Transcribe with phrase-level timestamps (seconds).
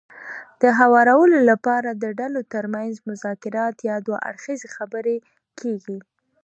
[0.61, 5.17] د هوارولو لپاره د ډلو ترمنځ مذاکرات يا دوه اړخیزې خبرې
[5.59, 5.97] کېږي.